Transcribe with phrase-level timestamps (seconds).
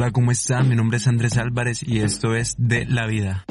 [0.00, 0.68] Hola, ¿cómo están?
[0.68, 3.44] Mi nombre es Andrés Álvarez y esto es De la Vida.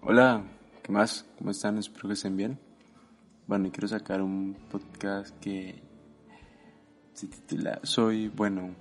[0.00, 0.44] Hola,
[0.84, 1.26] ¿qué más?
[1.38, 1.76] ¿Cómo están?
[1.78, 2.56] Espero que estén bien.
[3.48, 5.82] Bueno, quiero sacar un podcast que
[7.14, 8.76] se titula Soy bueno.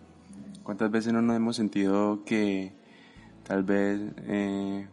[0.61, 2.71] ¿Cuántas veces no nos hemos sentido que
[3.47, 4.87] tal vez eh,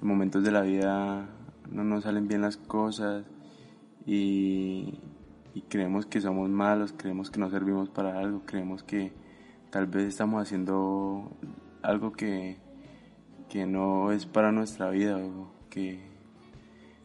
[0.00, 1.28] en momentos de la vida
[1.68, 3.24] no nos salen bien las cosas
[4.06, 5.00] y,
[5.54, 9.12] y creemos que somos malos, creemos que no servimos para algo, creemos que
[9.70, 11.36] tal vez estamos haciendo
[11.82, 12.58] algo que,
[13.48, 15.18] que no es para nuestra vida
[15.70, 16.00] que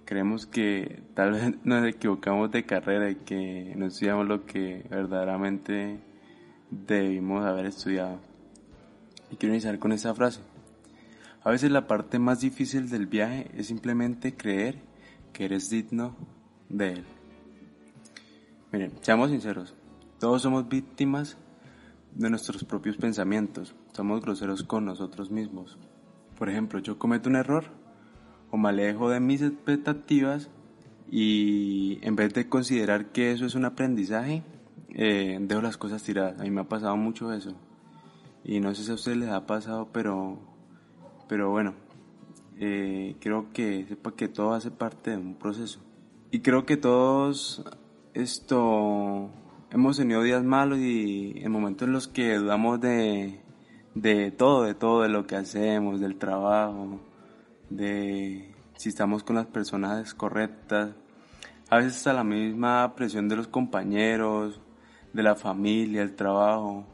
[0.05, 5.99] creemos que tal vez nos equivocamos de carrera y que no estudiamos lo que verdaderamente
[6.69, 8.19] debimos haber estudiado.
[9.31, 10.41] Y quiero iniciar con esa frase.
[11.43, 14.75] A veces la parte más difícil del viaje es simplemente creer
[15.33, 16.15] que eres digno
[16.69, 17.05] de él.
[18.73, 19.75] Miren, seamos sinceros,
[20.19, 21.37] todos somos víctimas
[22.15, 25.77] de nuestros propios pensamientos, somos groseros con nosotros mismos.
[26.39, 27.65] Por ejemplo, yo cometo un error
[28.49, 30.49] o me alejo de mis expectativas
[31.07, 34.41] y en vez de considerar que eso es un aprendizaje,
[34.89, 36.39] eh, dejo las cosas tiradas.
[36.39, 37.53] A mí me ha pasado mucho eso.
[38.43, 40.39] Y no sé si a ustedes les ha pasado, pero,
[41.29, 41.75] pero bueno,
[42.57, 45.79] eh, creo que sepa que todo hace parte de un proceso.
[46.31, 47.63] Y creo que todos
[48.13, 49.29] esto
[49.71, 53.41] hemos tenido días malos y en momentos en los que dudamos de,
[53.95, 56.99] de todo, de todo, de lo que hacemos, del trabajo,
[57.69, 60.91] de si estamos con las personas correctas.
[61.69, 64.61] A veces está la misma presión de los compañeros,
[65.13, 66.85] de la familia, el trabajo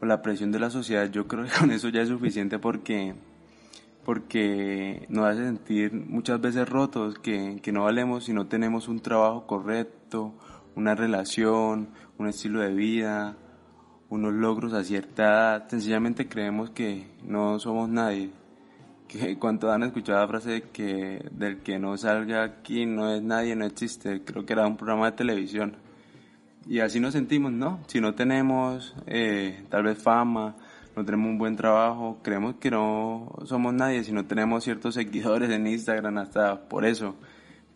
[0.00, 1.10] o la presión de la sociedad.
[1.10, 3.14] Yo creo que con eso ya es suficiente porque
[4.06, 9.00] porque nos hace sentir muchas veces rotos, que, que no valemos si no tenemos un
[9.00, 10.32] trabajo correcto,
[10.76, 13.36] una relación, un estilo de vida,
[14.08, 18.30] unos logros a cierta edad, sencillamente creemos que no somos nadie.
[19.08, 23.20] Que cuando han escuchado la frase de que del que no salga aquí no es
[23.24, 25.78] nadie, no existe, creo que era un programa de televisión.
[26.68, 27.80] Y así nos sentimos, ¿no?
[27.88, 30.54] Si no tenemos eh, tal vez fama,
[30.96, 35.50] no tenemos un buen trabajo, creemos que no somos nadie si no tenemos ciertos seguidores
[35.50, 37.14] en Instagram, hasta por eso.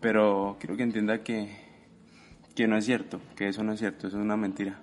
[0.01, 1.71] Pero quiero que entienda que
[2.55, 4.81] que no es cierto, que eso no es cierto, eso es una mentira.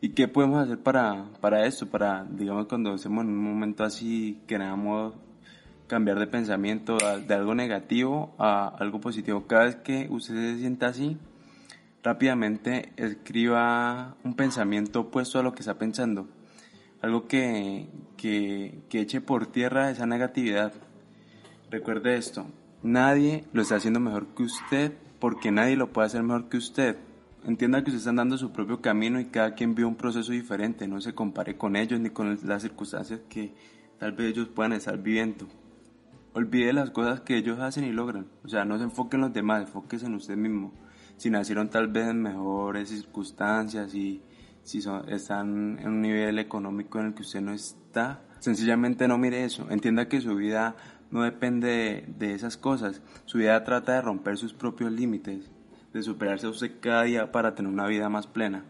[0.00, 1.86] ¿Y qué podemos hacer para, para esto?
[1.86, 5.14] Para, digamos, cuando estemos en un momento así, queramos
[5.86, 9.46] cambiar de pensamiento de algo negativo a algo positivo.
[9.46, 11.16] Cada vez que usted se sienta así,
[12.02, 16.28] rápidamente escriba un pensamiento opuesto a lo que está pensando.
[17.06, 17.86] Algo que,
[18.16, 20.72] que, que eche por tierra esa negatividad.
[21.70, 22.46] Recuerde esto,
[22.82, 26.96] nadie lo está haciendo mejor que usted porque nadie lo puede hacer mejor que usted.
[27.44, 30.88] Entienda que usted está andando su propio camino y cada quien vive un proceso diferente,
[30.88, 33.54] no se compare con ellos ni con las circunstancias que
[34.00, 35.46] tal vez ellos puedan estar viviendo.
[36.32, 39.32] Olvide las cosas que ellos hacen y logran, o sea, no se enfoque en los
[39.32, 40.72] demás, enfóquese en usted mismo.
[41.18, 44.22] Si nacieron tal vez en mejores circunstancias y
[44.66, 49.44] si están en un nivel económico en el que usted no está, sencillamente no mire
[49.44, 50.74] eso, entienda que su vida
[51.12, 53.00] no depende de, esas cosas.
[53.26, 55.52] Su vida trata de romper sus propios límites,
[55.92, 58.64] de superarse a usted cada día para tener una vida más plena.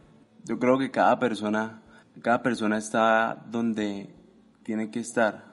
[0.44, 1.80] Yo creo que cada persona,
[2.20, 4.14] cada persona está donde
[4.64, 5.46] tiene que estar.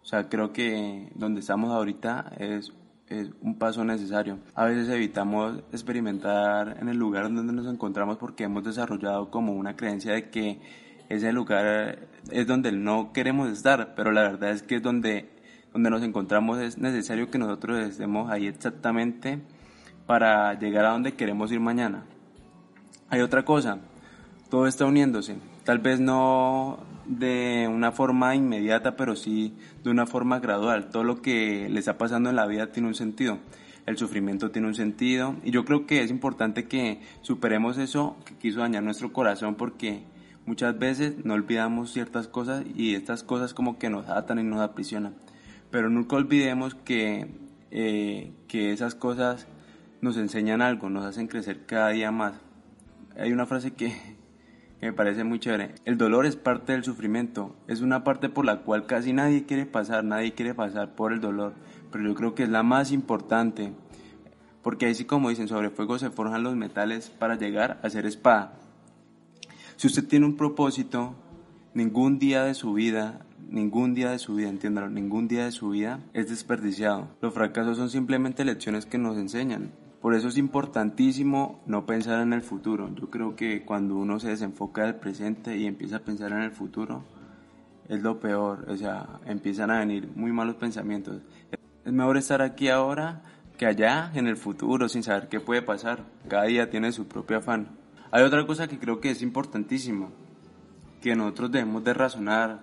[0.00, 2.72] O sea, creo que donde estamos ahorita es,
[3.10, 4.38] es un paso necesario.
[4.54, 9.76] A veces evitamos experimentar en el lugar donde nos encontramos porque hemos desarrollado como una
[9.76, 10.60] creencia de que
[11.08, 15.38] ese lugar es donde no queremos estar, pero la verdad es que es donde
[15.72, 19.38] donde nos encontramos es necesario que nosotros estemos ahí exactamente
[20.06, 22.04] para llegar a donde queremos ir mañana.
[23.10, 23.78] Hay otra cosa,
[24.50, 30.38] todo está uniéndose, tal vez no de una forma inmediata, pero sí de una forma
[30.40, 30.90] gradual.
[30.90, 33.38] Todo lo que le está pasando en la vida tiene un sentido.
[33.86, 38.34] El sufrimiento tiene un sentido y yo creo que es importante que superemos eso que
[38.34, 40.02] quiso dañar nuestro corazón porque
[40.44, 44.60] muchas veces no olvidamos ciertas cosas y estas cosas como que nos atan y nos
[44.60, 45.14] aprisionan.
[45.70, 47.28] Pero nunca olvidemos que,
[47.70, 49.46] eh, que esas cosas
[50.02, 52.34] nos enseñan algo, nos hacen crecer cada día más.
[53.18, 53.94] Hay una frase que,
[54.80, 55.74] me parece muy chévere.
[55.84, 59.66] El dolor es parte del sufrimiento, es una parte por la cual casi nadie quiere
[59.66, 61.54] pasar, nadie quiere pasar por el dolor,
[61.90, 63.72] pero yo creo que es la más importante,
[64.62, 68.54] porque así como dicen, sobre fuego se forjan los metales para llegar a ser espada.
[69.76, 71.14] Si usted tiene un propósito,
[71.74, 75.70] ningún día de su vida Ningún día de su vida, entiéndalo, ningún día de su
[75.70, 77.08] vida es desperdiciado.
[77.22, 79.72] Los fracasos son simplemente lecciones que nos enseñan.
[80.00, 82.88] Por eso es importantísimo no pensar en el futuro.
[82.94, 86.52] Yo creo que cuando uno se desenfoca del presente y empieza a pensar en el
[86.52, 87.02] futuro,
[87.88, 88.66] es lo peor.
[88.68, 91.20] O sea, empiezan a venir muy malos pensamientos.
[91.84, 93.22] Es mejor estar aquí ahora
[93.56, 96.04] que allá en el futuro sin saber qué puede pasar.
[96.28, 97.68] Cada día tiene su propio afán.
[98.12, 100.08] Hay otra cosa que creo que es importantísima,
[101.02, 102.60] que nosotros debemos de razonar,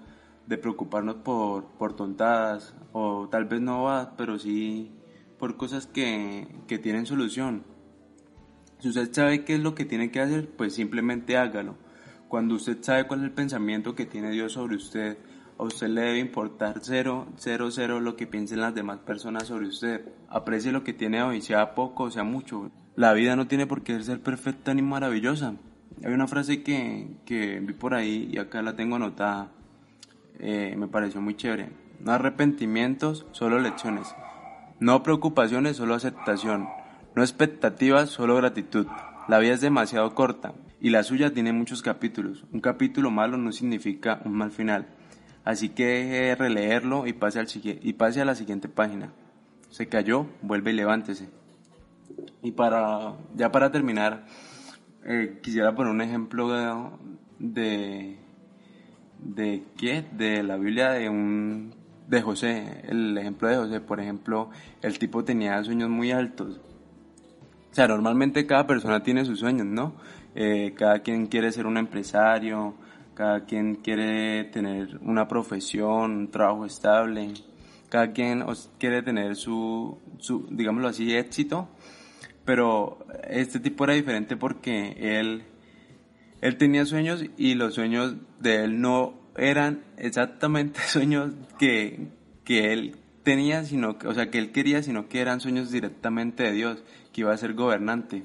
[0.48, 4.90] de preocuparnos por, por tontadas, o tal vez no va, pero sí
[5.40, 7.64] por cosas que, que tienen solución.
[8.80, 11.76] Si usted sabe qué es lo que tiene que hacer, pues simplemente hágalo.
[12.28, 15.18] Cuando usted sabe cuál es el pensamiento que tiene Dios sobre usted,
[15.58, 19.68] a usted le debe importar cero, cero, cero lo que piensen las demás personas sobre
[19.68, 20.06] usted.
[20.28, 22.72] Aprecie lo que tiene hoy, sea poco o sea mucho.
[22.96, 25.56] La vida no tiene por qué ser perfecta ni maravillosa.
[26.04, 29.52] Hay una frase que, que vi por ahí y acá la tengo anotada.
[30.40, 31.70] Eh, me pareció muy chévere.
[32.02, 34.14] No arrepentimientos, solo lecciones.
[34.80, 36.68] No preocupaciones, solo aceptación.
[37.16, 38.88] No expectativas, solo gratitud.
[39.28, 42.44] La vida es demasiado corta y la suya tiene muchos capítulos.
[42.52, 44.88] Un capítulo malo no significa un mal final.
[45.46, 49.14] Así que deje de releerlo y pase, al, y pase a la siguiente página.
[49.70, 51.30] Se cayó, vuelve y levántese.
[52.42, 54.26] Y para, ya para terminar,
[55.06, 56.50] eh, quisiera poner un ejemplo
[57.40, 58.18] de,
[59.20, 61.74] de, qué, de la Biblia de un
[62.08, 64.50] de José, el ejemplo de José, por ejemplo,
[64.82, 66.60] el tipo tenía sueños muy altos.
[67.72, 69.96] O sea, normalmente cada persona tiene sus sueños, ¿no?
[70.36, 72.76] Eh, cada quien quiere ser un empresario,
[73.16, 77.34] cada quien quiere tener una profesión, un trabajo estable,
[77.90, 78.44] cada quien
[78.78, 81.70] quiere tener su, su, digámoslo así, éxito,
[82.44, 85.44] pero este tipo era diferente porque él,
[86.42, 92.08] él tenía sueños y los sueños de él no eran exactamente sueños que,
[92.44, 96.52] que él tenía, sino o sea, que él quería, sino que eran sueños directamente de
[96.54, 98.24] Dios, que iba a ser gobernante,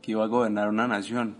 [0.00, 1.36] que iba a gobernar una nación.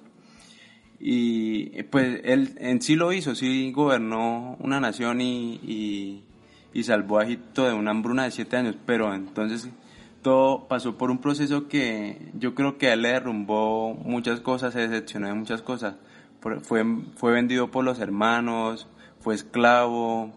[0.99, 6.25] Y pues él en sí lo hizo, sí gobernó una nación y,
[6.75, 9.71] y, salvó a Egipto de una hambruna de siete años, pero entonces
[10.21, 14.81] todo pasó por un proceso que yo creo que él le derrumbó muchas cosas, se
[14.81, 15.95] decepcionó de muchas cosas.
[16.41, 16.85] Fue,
[17.17, 18.89] fue vendido por los hermanos,
[19.21, 20.33] fue esclavo,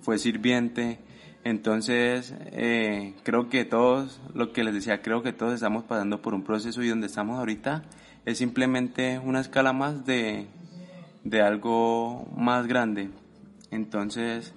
[0.00, 0.98] fue sirviente.
[1.44, 6.34] Entonces, eh, creo que todos, lo que les decía, creo que todos estamos pasando por
[6.34, 7.82] un proceso y donde estamos ahorita
[8.24, 10.46] es simplemente una escala más de,
[11.42, 13.10] algo más grande.
[13.70, 14.54] Entonces,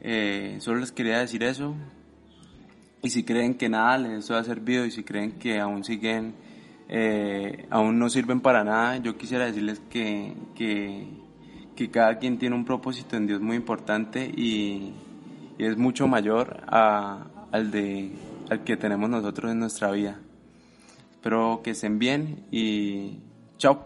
[0.00, 1.74] eh, solo les quería decir eso.
[3.02, 6.34] Y si creen que nada les ha servido y si creen que aún siguen,
[6.88, 11.20] eh, aún no sirven para nada, yo quisiera decirles que, que,
[11.90, 14.92] cada quien tiene un propósito en Dios muy importante y,
[15.58, 18.10] es mucho mayor al, de,
[18.50, 20.18] al que tenemos nosotros en nuestra vida.
[21.12, 23.18] Espero que estén bien y
[23.58, 23.84] chao.